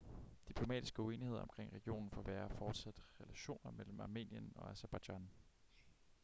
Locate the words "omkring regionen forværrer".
1.41-2.47